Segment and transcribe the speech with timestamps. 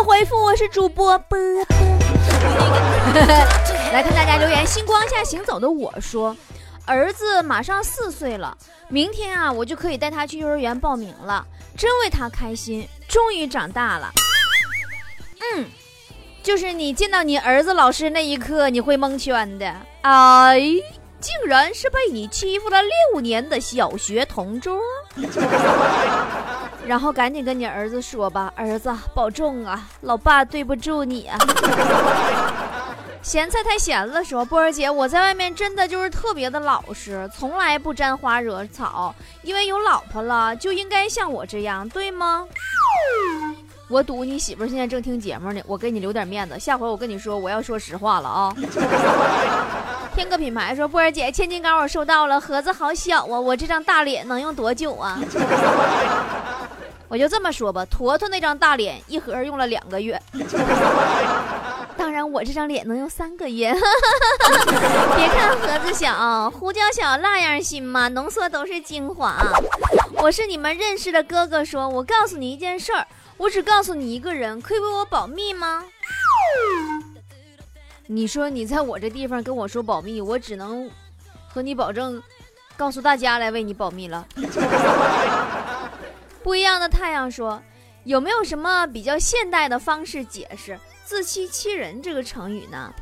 [0.00, 1.66] 迎回复，我是主播波波。
[3.92, 6.34] 来看大家留言，星光下行走的我说，
[6.86, 8.56] 儿子马上四岁了，
[8.88, 11.44] 明天啊我就可以带他去幼儿园报名了，
[11.76, 14.10] 真为他开心，终于长大了。
[15.54, 15.66] 嗯，
[16.42, 19.70] 就是你见到你儿子老师那一刻，你会蒙圈的。
[20.00, 20.58] 哎，
[21.20, 22.78] 竟然是被你欺负了
[23.12, 24.80] 六年的小学同桌。
[26.90, 31.38] 然后赶紧跟你儿子说吧，儿子保重啊，老爸对不住你啊。
[33.22, 42.44] 咸菜太咸了，说波儿姐，我在外面真的就是特别的老实，从来不沾花惹草，因为有老婆了就应该像我这样，对吗？
[43.88, 48.52] 我赌你媳妇现在正听节目呢，我给你留点面子，下回我跟你说我要说实话了啊。
[50.12, 55.16] 天个品牌说波儿姐，千金膏我收到了，盒子好小啊，我这张大脸能用多久啊？
[57.10, 60.16] 我就这么说吧，坨坨那张大脸一盒用了两个月，
[61.98, 63.74] 当然我这张脸能用三个月。
[65.16, 69.36] 别看盒子小，胡椒小那样新嘛，浓缩都是精华。
[70.22, 73.04] 我是你们认识的哥哥，说我告诉你一件事儿，
[73.36, 75.82] 我只告诉你一个人，可以为我保密吗？
[78.06, 80.88] 你说你在我这地方跟我说保密，我只能
[81.48, 82.22] 和你保证，
[82.76, 84.24] 告诉大家来为你保密了。
[86.42, 87.62] 不一样的太阳说
[88.04, 92.92] ：“有没有什么比较现代的方式解释‘自欺欺人’这个成语呢？”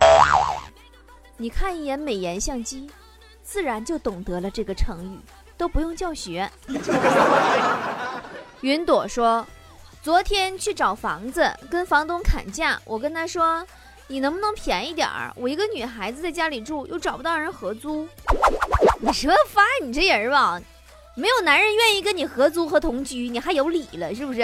[1.39, 2.91] 你看一眼美颜相机，
[3.45, 5.21] 自然就懂得了这个成语，
[5.57, 6.51] 都不用教学。
[8.61, 9.47] 云朵说
[10.03, 13.65] ：“昨天去找房子，跟房东砍价，我跟他说
[14.09, 15.33] ：‘你能不能便宜点儿？
[15.37, 18.09] 我一个女孩子在家里住，又找不到人合租。’
[19.01, 20.61] 你说发你这人吧。”
[21.19, 24.41] 没有男人愿意跟你合租和同居，你还有理了是不是？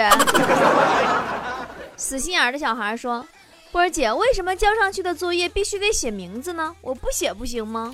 [1.95, 3.25] 死心眼的小孩说
[3.71, 6.75] ：“波儿姐，为什么交上去的作业必须得写名字呢？
[6.81, 7.93] 我不写不行吗？”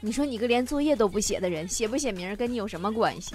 [0.00, 3.34] 你说你个连作业都不写的人，写不写名跟你有什么关系？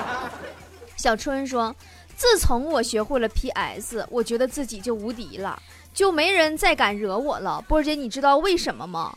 [0.98, 1.74] 小春说
[2.14, 5.58] ：“自从我学会了 PS，我觉得自己就无敌了，
[5.94, 9.16] 就没人再敢惹我了。”波儿姐，你知道为什么吗？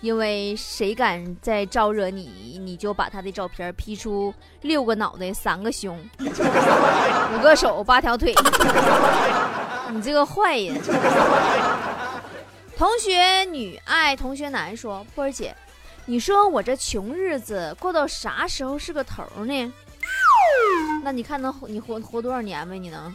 [0.00, 4.32] 因为谁敢再招惹你，你就把他的照片 P 出
[4.62, 8.32] 六个脑袋、三个胸、 五个手、八条腿。
[9.90, 10.80] 你这个坏人！
[12.76, 15.52] 同学女爱同学男说：“波儿姐，
[16.06, 19.72] 你说我这穷日子过到啥时候是个头呢？
[21.02, 22.78] 那你看能你活活多少年呗？
[22.78, 23.12] 你能？”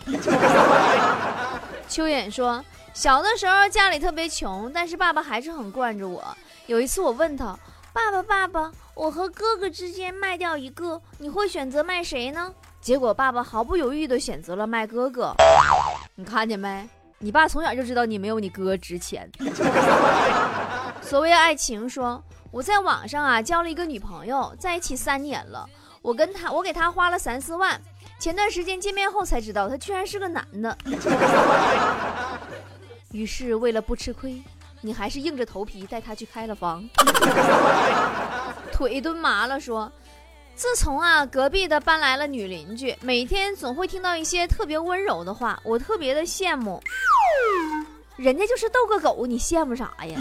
[1.88, 2.62] 秋远说
[2.94, 6.22] ：“小的时候家里特别穷，但是爸爸还是很惯着我。”
[6.68, 7.58] 有一次我问他
[7.92, 15.34] ：“爸爸，爸爸，我和哥哥之间卖掉一个，你会选择卖谁呢？”结果爸爸毫不犹豫地选择了卖哥哥。
[16.16, 16.88] 你看见没？
[17.20, 19.30] 你爸从小就知道你没有你哥值钱。
[21.02, 22.22] 所谓爱情，说
[22.52, 25.68] 我在网上啊交了一个女朋友，在一起三年了，
[26.02, 27.80] 我跟他，我给他花了三四万。
[28.20, 30.78] 前段时间见面后才知道，他居然是个男的。
[33.12, 34.42] 于是为了不吃亏。
[34.86, 36.84] 你还是硬着头皮带他去开了房，
[38.70, 39.58] 腿蹲麻了。
[39.58, 39.90] 说，
[40.56, 46.84] 自从啊隔壁的搬来了女邻居，每天总会听到一些特别温柔的话，我特别的羡慕。
[48.18, 50.20] 人家就是逗个狗，你羡慕啥呀？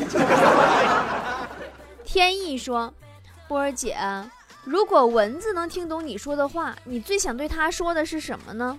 [2.06, 2.94] 天意说，
[3.48, 3.98] 波儿姐，
[4.62, 8.78] 如果蚊子能听懂你说的话，你最想对它说的是什么呢？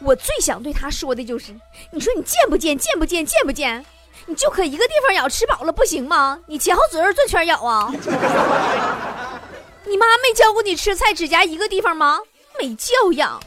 [0.00, 1.52] 我最想对他说的就是，
[1.90, 2.78] 你说你贱不贱？
[2.78, 3.26] 贱不贱？
[3.26, 3.84] 贱不贱？
[4.24, 6.38] 你就可一个地方咬，吃饱了不行吗？
[6.46, 7.92] 你前后左右转圈咬啊！
[9.84, 12.18] 你妈没教过你吃菜只夹一个地方吗？
[12.58, 13.38] 没教养。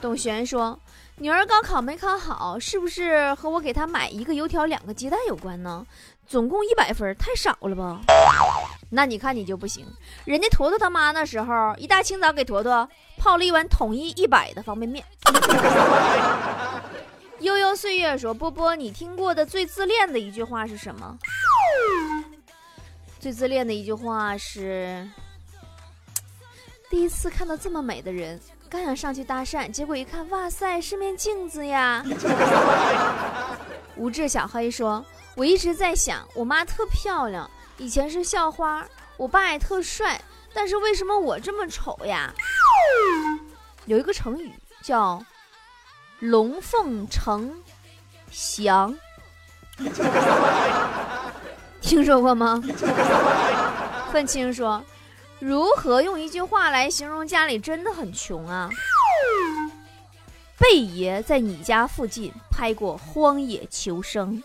[0.00, 0.78] 董璇说
[1.16, 5.86] ：“女儿高考没考好，是不是和我给她买一个油条、两个鸡蛋有关呢？
[6.26, 8.00] 总共一百分，太少了吧？
[8.90, 9.86] 那你看你就不行。
[10.24, 15.04] 人家坨坨他妈那时候，一大清早给坨坨泡了一碗统一一百的方便面。”
[17.40, 21.18] 悠悠岁月说：“波波，你听过的最自恋的一句话是什么？
[23.18, 25.08] 最自恋的一句话是：
[26.90, 28.38] 第一次看到这么美的人，
[28.68, 32.04] 刚想上去搭讪，结果一看，哇塞，是面镜子呀！”
[33.96, 35.02] 无志小黑说
[35.34, 40.20] ：“我一直在想，我妈特漂亮，以前是校花，我爸也特帅，
[40.52, 42.34] 但是为什么我这么丑呀？”
[43.86, 44.52] 有一个成语
[44.82, 45.24] 叫。
[46.20, 47.50] 龙凤呈
[48.30, 48.94] 祥，
[51.80, 52.62] 听说过吗？
[54.12, 54.82] 愤青说
[55.40, 58.68] ：“如何用一句话来形容家里真的很穷啊？”
[60.58, 64.42] 贝爷在你家附近拍过《荒野求生》。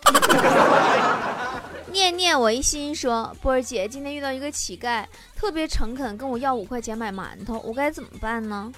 [1.92, 8.72] 念念为心说：“波儿姐，今天遇到一个乞丐，特别诚恳，跟我要五块钱买馒头，我该怎么办呢？”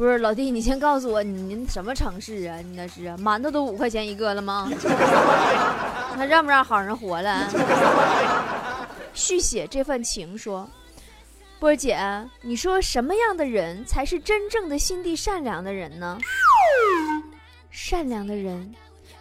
[0.00, 2.56] 不是老弟，你先告诉我，您什么城市啊？
[2.56, 4.66] 你那是馒头都五块钱一个了吗？
[6.16, 7.46] 还让不让好人活了？
[9.12, 10.66] 续写这份情说
[11.60, 11.98] ：“波儿姐，
[12.40, 16.16] 你说什么样的人才是真正的心地善良的人呢？
[17.70, 18.74] 善良的人，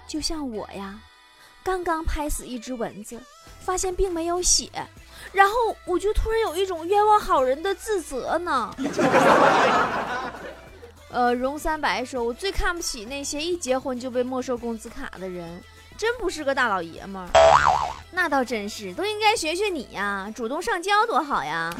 [0.07, 0.97] 就像我呀。”
[1.61, 3.19] 刚刚拍死一只蚊子，
[3.59, 4.69] 发现并没有血，
[5.33, 5.53] 然后
[5.83, 8.73] 我就突然有一种冤枉好人的自责呢。
[11.09, 15.61] 呃，荣三白说：“我最看不起那些一结婚就被没收工资卡的人，
[15.97, 17.27] 真不是个大老爷们儿。”
[18.11, 21.73] 那倒真是，都应该学学你呀，主动上交多好呀。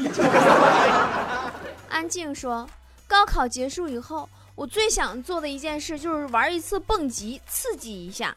[1.88, 2.68] 安静说
[3.06, 8.36] ：“高考结束以后，我最想做的一件事就是玩一次蹦极，刺激一下。”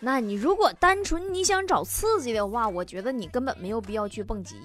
[0.00, 4.56] 那你如果单纯你想找刺激的话，我觉得你根本没有必要去蹦极。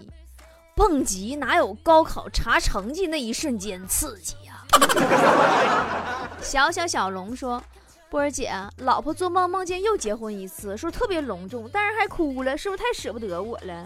[0.75, 4.43] 蹦极哪有高考查成绩那一瞬间刺激呀？
[6.41, 7.61] 小小小龙说
[8.09, 13.85] ：“波儿姐，老婆做梦梦见又结婚一次，说特别隆重，但是还哭了，是不是太舍不得我了？”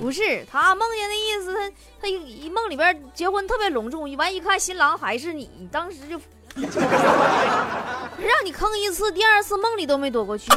[0.00, 1.70] 不是，他梦见的意思，他
[2.02, 6.20] 他一梦里边结婚特别隆重，完一看新郎还是你，当时就。
[6.56, 10.50] 让你坑一次，第二次梦里都没躲过去。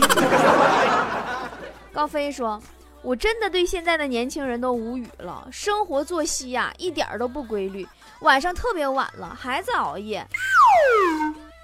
[1.92, 2.62] 高飞说
[3.02, 7.88] ：“我真的对现在的年轻人都无语了，生活作息呀一点都不规律，
[8.22, 10.26] 晚上特别晚了还在熬夜。”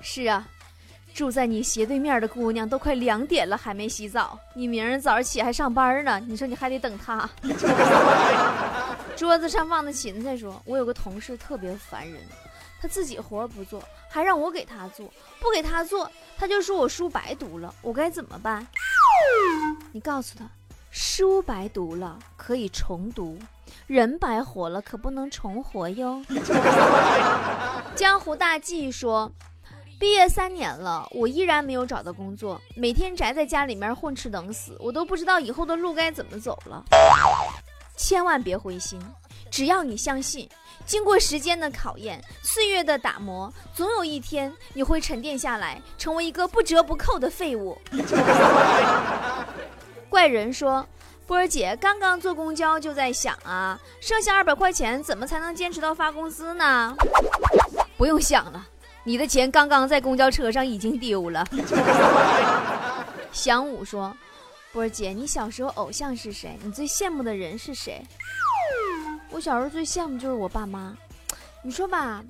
[0.01, 0.47] 是啊，
[1.13, 7.29] 住在你斜对面的姑娘都快两点了还没洗澡，你明儿早上起还上班呢，你说你还得等她。
[9.15, 12.21] 桌子上放的芹菜说：“我有个同事特别烦人。”
[12.81, 18.67] 他自己活不做，还让我给他做，不给他做，他就说我书白读了，我该怎么办？
[19.91, 20.45] 你告诉他，
[20.97, 23.37] 书白读了可以重读，
[23.85, 26.23] 人白活了可不能重活哟。
[27.97, 29.29] 江湖大忌说，
[29.99, 36.81] 毕业三年了，我依然没有找到工作，每天宅在家里面混吃等死，我都不知道以后的路该怎么走了。
[37.97, 38.97] 千万别灰心，
[39.51, 40.49] 只要你相信。
[40.85, 47.77] 经过时间的考验，岁月的打磨，总有一天你会沉淀下来，成为一个不折不扣的废物。
[50.09, 50.87] 怪人说
[51.27, 56.95] ：“波儿姐刚刚坐公交就在想啊，剩下二百块钱怎么才能坚持到发工资呢？”
[57.97, 58.67] 不用想了，
[59.03, 61.45] 你的钱刚刚在公交车上已经丢了。
[63.31, 64.15] 祥武说
[64.71, 66.57] ：“波儿姐，你小时候偶像是谁？
[66.63, 68.01] 你最羡慕的人是谁？”
[69.31, 70.95] 我小时候最羡慕就是我爸妈，
[71.61, 72.23] 你说吧，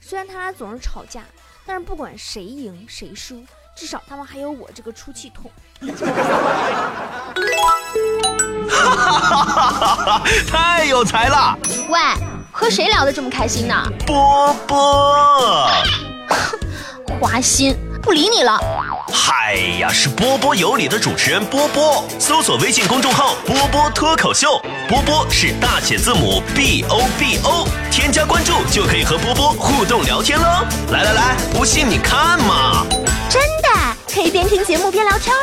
[0.00, 1.24] 虽然他俩总是吵架，
[1.66, 3.42] 但是不管谁赢谁输，
[3.74, 5.50] 至少他们还有我这个出气筒。
[8.68, 10.22] 哈哈哈哈哈！
[10.48, 11.58] 太有才了！
[11.88, 11.98] 喂，
[12.52, 13.74] 和谁聊得这么开心呢？
[14.06, 15.68] 波波，
[17.20, 18.60] 花心，不理你了。
[19.12, 30.46] 嗨呀，是波波有理的主持人波波，搜索微信公众号“波波脱口秀”，波波是大写字母 B O B O，添加关注就可以和波波互动聊天喽。
[30.90, 32.86] 来来来，不信你看嘛，
[33.28, 33.68] 真的
[34.12, 35.34] 可以边听节目边聊天。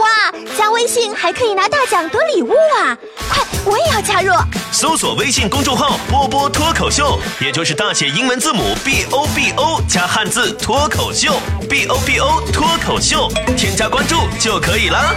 [0.00, 2.96] 哇，加微信还可以拿大奖得礼物啊！
[3.28, 4.32] 快，我也要加入。
[4.72, 11.32] 搜索微信公众号“波波脱口秀”，也就是大写英文字母 B O B O 加汉字“脱口秀
[11.68, 15.14] ”，B O B O 脱口秀，添加关注就可以了。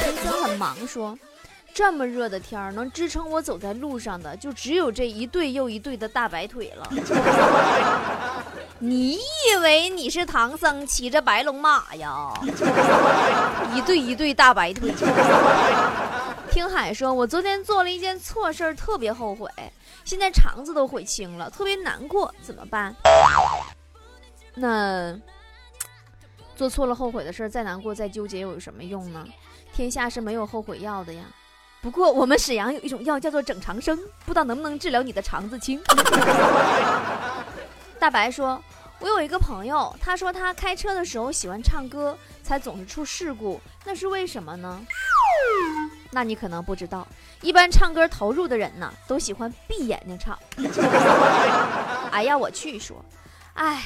[0.00, 1.16] 陈子很忙说。
[1.72, 6.88] 这么热的天儿，能支撑我走在路上的，就只有这一对又一对的大白腿了。
[8.78, 12.32] 你以为你是唐僧骑着白龙马呀？
[13.74, 14.92] 一对一对大白腿。
[16.50, 19.50] 听海说，我昨天做了一件错事儿，特别后悔，
[20.04, 22.94] 现在肠子都悔青了，特别难过，怎么办？
[24.54, 25.18] 那
[26.54, 29.26] 做错了后悔的事儿，再难过再纠结又有什么用呢？
[29.72, 31.22] 天下是没有后悔药的呀。
[31.82, 35.80] 不过我们沈阳有一种药叫做整肠生，不知道能不能治疗你的肠子青。
[38.06, 38.62] 大白说
[39.02, 44.80] ：“我有一个朋友，他说他开车的时候喜欢唱歌，才总是出事故，那是为什么呢？”
[46.12, 47.04] 那你可能不知道，
[47.42, 50.38] 一般唱歌投入的人呢，都喜欢闭眼睛唱。
[52.12, 53.04] 哎呀，我去说，
[53.54, 53.82] 哎，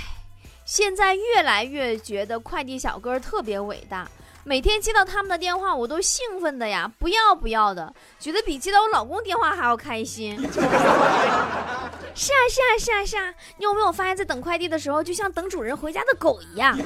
[0.66, 4.06] 现在越来越觉得快递小哥特别伟大。
[4.44, 10.38] 每天接到他们的电话，我都兴奋的呀，不要不要的，觉得比接到我老公电话还要开心。
[12.20, 16.76] 是啊是啊是啊是啊，你有没有发现，在等快递的时候，就像等主人回家的狗一样？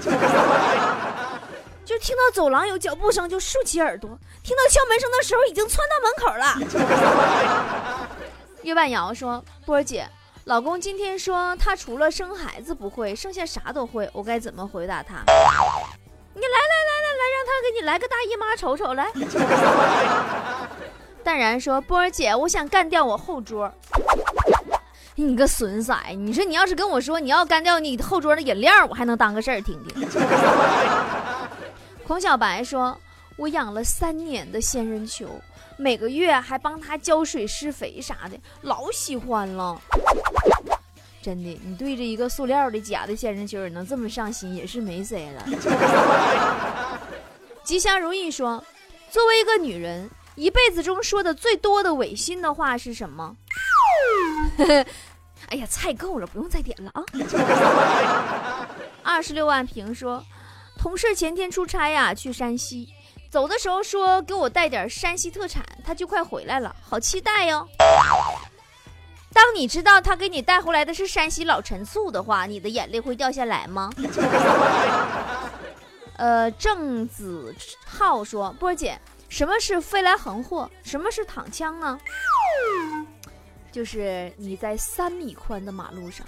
[1.84, 4.10] 就听到走廊有脚步声，就竖起耳朵；
[4.44, 8.06] 听到敲门声的时候，已经窜到门口了。
[8.62, 10.08] 月半瑶说：“波儿姐，
[10.44, 19.10] 老公今天说他除了生孩子不会，剩下啥都会，我该怎么回答他？”你来来来来来，让他给你来个大姨妈瞅瞅来。
[21.24, 23.72] 淡然说：“波儿姐，我想干掉我后桌。”
[25.16, 25.96] 你个损色！
[26.16, 30.08] 你说你要是跟我说你要干掉你后桌的饮料，我还能当个事儿听听。
[32.04, 32.98] 孔小白说
[33.38, 35.40] ：“我养了三年的仙人球，
[35.76, 39.80] 每个月还帮它浇水施肥啥的，老喜欢了。
[41.22, 45.46] 真的，你对着一个塑料的假的仙人球也能这么上心，也是没谁了。
[47.62, 48.62] ”吉祥如意说
[49.10, 53.36] ：“作为一个女人，一辈子中说的最多的违心的话是什么？”
[55.50, 57.04] 哎呀，菜够了，不用再点了啊！
[59.02, 60.24] 二十六万平说。
[60.76, 62.92] 同事前天出差呀，去山西，
[63.30, 67.66] 走的时候说给我带点山西特产，他就快回来了，好期待哟。
[69.32, 73.90] 当你知道他给你带回来的是山西老陈醋的话，你的眼泪会掉下来吗？
[76.16, 77.54] 呃，郑子
[77.86, 78.98] 浩说，波姐，
[79.28, 80.70] 什么是飞来横祸？
[80.82, 81.98] 什么是躺枪啊？
[83.74, 86.24] 就是你在三米宽的马路上，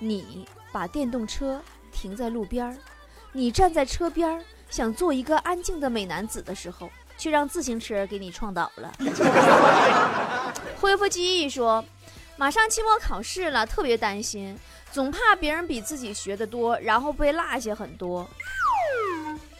[0.00, 1.62] 你把电动车
[1.92, 2.76] 停在路边儿。
[3.30, 8.92] 你站在车边儿想做一个安静的美男子的时候，却让自行车给你撞倒了。
[10.80, 11.84] 恢复记忆说，
[12.36, 14.58] 马上期末考试了，特别担心，
[14.90, 18.28] 总怕别人比自己学的多，然后被落下很多。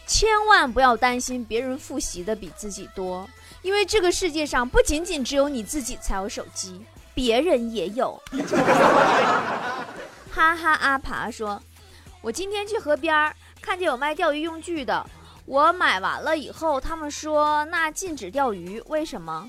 [0.04, 3.30] 千万不要担心别人复习的比自己多，
[3.62, 8.21] 因为这个世界上不仅仅只有你自己才有手机，别人也有。
[10.30, 11.62] 哈哈，阿爬说，
[12.21, 13.35] 我今天去河边儿。
[13.62, 15.06] 看见有卖钓鱼用具的，
[15.47, 19.49] 我买完了以后，他们说那禁止钓鱼，为什么？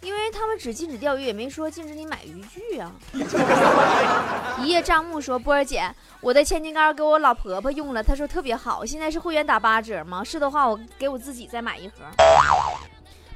[0.00, 2.90] 因为他们只禁止钓鱼，也没说禁止你买渔具啊。
[4.64, 10.24] 一叶障目说：“波儿姐，我的千金膏给我老婆婆用了，她说特别好，现在是会员打八折吗？
[10.24, 11.96] 是的话，我给我自己再买一盒。”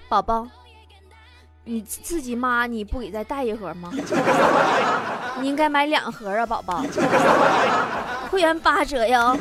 [0.09, 0.49] 宝宝。
[1.67, 3.91] 你自己妈你不给再带一盒吗？
[5.41, 6.85] 你应该买两盒啊，宝宝。
[8.31, 9.37] 会员八折哟。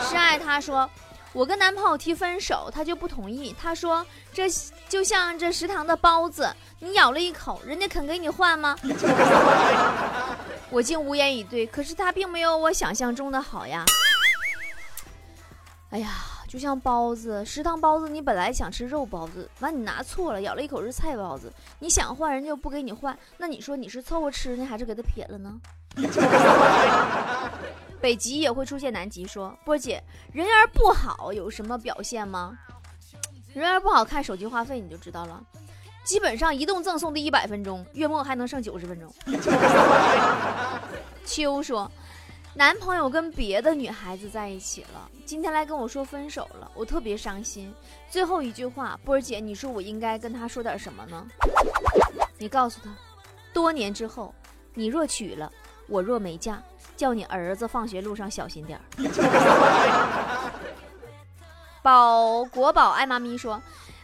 [0.00, 0.88] 是爱他说，
[1.32, 3.54] 我跟男朋友提分手，他就不同意。
[3.60, 4.48] 他说这
[4.88, 8.74] 就像这食堂的包子，你咬了一口，人家肯给你换吗？
[10.70, 11.66] 我竟无言以对。
[11.66, 13.84] 可是他并没有我想象中的好呀。
[15.90, 16.08] 哎呀。
[16.54, 25.60] 就像包子，食堂包子，你本来想吃肉包子，完你拿错了，咬了一口是菜包子，你想换，人家又不给你换，那你说你是凑合吃呢，还是给他撇了呢？
[28.00, 30.00] 北极也会出现南极，说波姐，
[30.32, 32.56] 人缘不好有什么表现吗？
[33.52, 35.42] 人缘不好看手机话费你就知道了，
[36.04, 39.12] 基本上移动赠送的一百分钟，月末还能剩九十分钟。
[41.26, 41.90] 秋说。
[42.56, 47.74] 男朋友跟别的女孩子在一起了，今天来跟我说分手了，我特别伤心。
[48.08, 51.26] 最后一句话，波儿姐，你说我应该跟他说点什么呢？
[52.38, 52.90] 你告诉他，
[53.52, 54.32] 多年之后，
[54.72, 55.50] 你若娶了，
[55.88, 56.62] 我若没嫁，
[56.96, 58.82] 叫你儿子放学路上小心点儿。
[61.82, 63.60] 宝国宝爱妈咪说，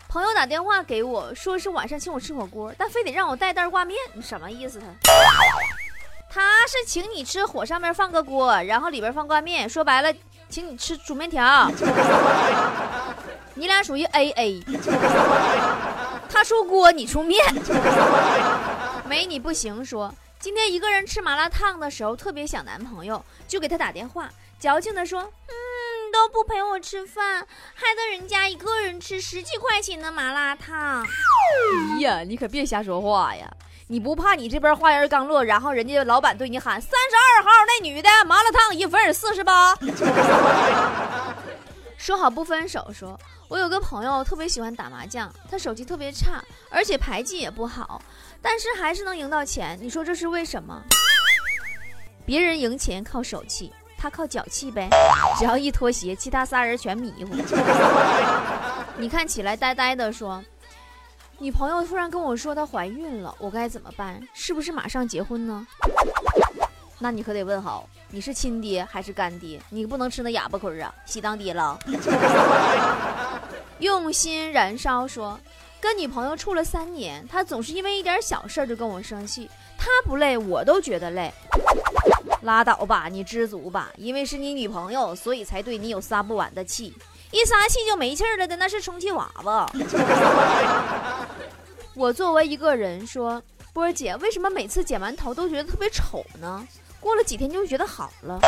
[0.08, 4.80] 朋友打电话给我说是晚上请我吃火锅，但非得让我带袋挂面，你什么意思？
[4.80, 4.86] 他？
[6.32, 10.14] 他是请你吃火上面放个锅，然后里边放挂面，说白了，
[10.48, 11.68] 请你吃煮面条。
[13.54, 14.62] 你俩属于 A A，
[16.30, 17.44] 他出锅，你出面。
[19.06, 19.84] 没你不行。
[19.84, 25.20] 说今天一个人吃麻辣烫的时候特别想男朋友，就给他打电话，矫情的说
[25.50, 25.52] ：“嗯，
[26.12, 27.44] 都不陪我吃饭，
[27.74, 33.50] 害得人家一个人吃十几块钱的麻辣烫。”哎呀，你可别瞎说话呀。
[33.92, 39.74] 你不怕你这边话音刚落，然后人家老板对你喊三十二号那女的麻辣烫一份四十八，
[41.98, 42.88] 说好不分手。
[42.94, 43.18] 说
[43.48, 48.00] 我有个朋友特别喜欢打麻将，他手气特别差，而且牌技也不好，
[48.40, 49.76] 但是还是能赢到钱。
[49.82, 50.80] 你说这是为什么？
[52.24, 54.88] 别人赢钱靠手气，他靠脚气呗。
[55.36, 57.34] 只要一脱鞋，其他仨人全迷糊。
[58.96, 60.40] 你看起来呆呆的，说。
[61.40, 64.20] 女朋友突然跟我说她怀孕了，我该怎么办？
[64.34, 65.66] 是不是马上结婚呢？
[66.98, 69.58] 那你可得问好，你是亲爹还是干爹？
[69.70, 70.94] 你不能吃那哑巴亏啊！
[71.06, 71.78] 喜当爹了。
[73.80, 75.40] 用心燃烧说，
[75.80, 81.32] 跟女朋友处了三年，她总是因为一点小事就跟我生气，她不累，我都觉得累。
[82.42, 86.94] 拉倒吧，你知足吧，因为是你女朋友，所以才对你有撒不完的气。
[87.32, 89.70] 一撒气就没气儿了的，那是充气娃娃。
[91.94, 93.42] 我作为一个人说，
[93.72, 96.66] 波儿姐，为什么每次剪完头都觉得特别丑呢？
[97.00, 98.38] 过了几天就觉得好了，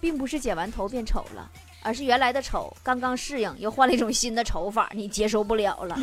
[0.00, 1.50] 并不是剪完头变丑了，
[1.82, 5.96] 而是原来的丑刚刚适应，又换了一种新的丑法，你接受不了了。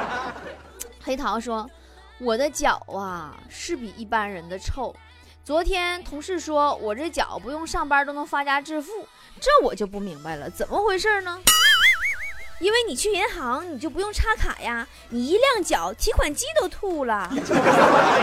[1.02, 1.68] 黑桃说
[2.18, 4.94] ：“我的脚啊，是比一般人的臭。
[5.44, 8.90] 昨天同事说我这脚不用上班都能发家致富。”
[9.40, 11.40] 这我就不明白了，怎么回事呢？
[12.60, 17.28] 因为你去银行，你就不用插卡呀，你一亮脚，提款机都吐了。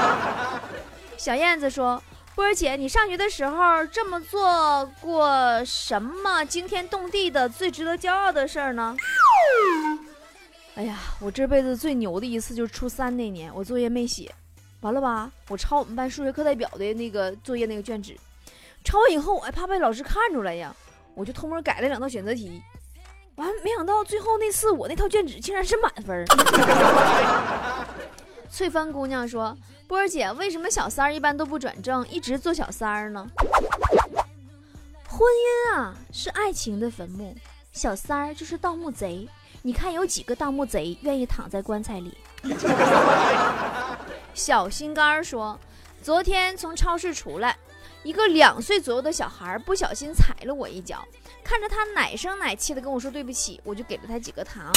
[1.17, 2.01] 小燕子说
[2.35, 8.95] ：“波儿姐，你上学的时候这么做过什么惊天动地的、最值得骄傲的事儿呢？”
[10.77, 14.31] 哎呀，我这辈子最牛的一次就是初三那年，我作业没写，
[14.81, 15.31] 完了吧？
[15.47, 18.15] 我抄我们班数学课代表的那个作业那个卷纸，
[18.83, 20.75] 抄完以后，我还怕被老师看出来呀。
[21.15, 22.61] 我就偷摸改了两道选择题，
[23.37, 26.25] 完没想到最后那次我那套卷纸竟然是满分。
[28.49, 29.55] 翠芬姑娘说
[29.87, 33.27] ：“波儿姐，为什么小三儿一般都不转正，一直做小三儿呢？”
[35.07, 37.35] 婚姻啊，是爱情的坟墓，
[37.71, 39.27] 小三儿就是盗墓贼。
[39.61, 42.17] 你看有几个盗墓贼愿意躺在棺材里？
[44.33, 45.59] 小心肝儿说
[46.01, 47.55] ：“昨天从超市出来。”
[48.03, 51.05] 一个两岁左右的小孩不小心踩了我一脚，
[51.43, 54.71] 看着他奶声奶气的跟我说对不起，我就给了他几个糖。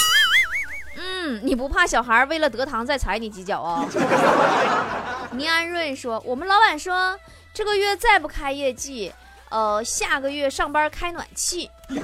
[0.96, 3.86] 嗯，你不怕小孩为了得糖再踩你几脚啊？
[5.32, 7.16] 倪安润说，我们老板说
[7.54, 9.12] 这个月再不开业绩，
[9.50, 11.70] 呃，下个月上班开暖气。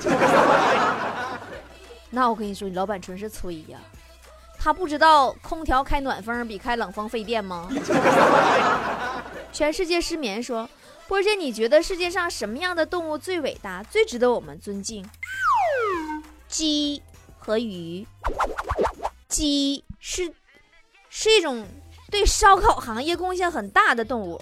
[2.11, 3.81] 那我跟你说，你老板纯是吹呀，
[4.57, 7.69] 他不知道空调开暖风比开冷风费电吗？
[9.53, 10.69] 全世界失眠说。
[11.09, 15.09] 波姐，你觉得世界上什么样的动物最伟大、最值得我们尊敬？
[16.49, 17.03] 鸡
[17.39, 18.07] 和鱼。
[19.29, 20.33] 鸡是
[21.09, 21.67] 是一种
[22.11, 24.41] 对烧烤行业贡献很大的动物，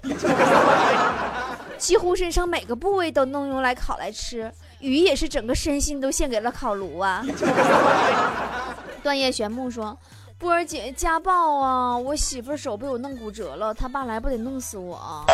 [1.79, 4.53] 几乎身上每个部位都能用来烤来吃。
[4.81, 7.25] 鱼也是整个身心都献给了烤炉啊。
[9.03, 9.97] 段叶玄木说。
[10.37, 11.97] 波儿姐家暴啊！
[11.97, 15.25] 我媳妇手被我弄骨折了，他爸来不得弄死我啊？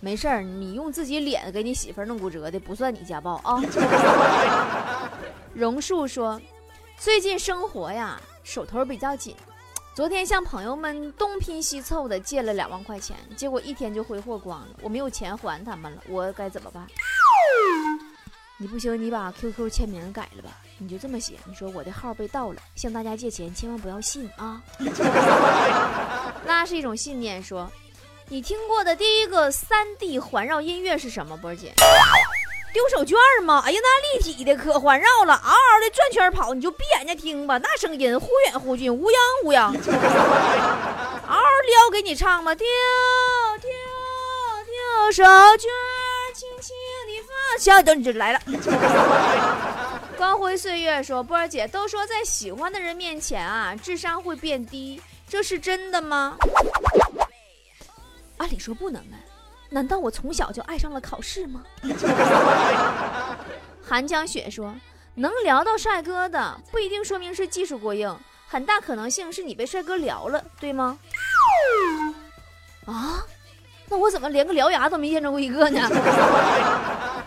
[0.00, 3.62] 没事儿，你用自己脸给你媳妇弄骨折的，不算你家暴啊。
[5.52, 6.40] 榕树说，
[6.96, 9.36] 最近生活呀，手头比较紧，
[9.94, 16.86] 昨天向朋友们东拼西凑的借了两万块钱，结果一天就挥霍光了，我没有钱还他们了，我该怎么办？
[18.56, 20.50] 你不行，你把 QQ 签名改了吧。
[20.78, 24.62] 你就这么写，你说我的号被盗了，向大家借钱，千万不要信啊。
[26.46, 27.42] 那是一种信念。
[27.42, 27.70] 说，
[28.32, 31.36] 你听过的第一个三 D 环绕音乐是什么？
[31.36, 31.74] 波姐，
[32.72, 33.60] 丢手绢吗？
[33.66, 39.80] 哎呀，那立体的可环绕了，嗷嗷的转圈跑，你就闭眼睛听吧，那声音忽远忽近，乌央乌央，嗷
[41.26, 42.64] 嗷撩给你唱吧，跳
[43.58, 43.68] 跳
[44.64, 45.66] 跳手绢。
[46.32, 46.76] 轻轻
[47.08, 48.40] 地放下，等你就来了。
[50.16, 56.36] 光辉岁月说：“波儿姐都说在喜欢的人面前啊，智商会变低，这是真的吗？”
[58.40, 59.20] 按理说不能啊，
[59.68, 61.62] 难道我从小就爱上了考试吗？
[63.86, 64.74] 韩江雪说
[65.14, 68.16] ：“能聊到帅哥的，不一定说明是技术过硬，
[68.48, 70.98] 很大可能性是你被帅哥聊了，对吗？”
[72.86, 73.22] 啊？
[73.90, 75.80] 那我怎么连个獠牙都没见着过一个呢？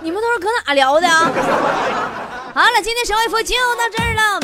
[0.01, 1.29] 你们都是搁哪聊的啊？
[2.55, 4.39] 好了，今天神回复就到这儿了。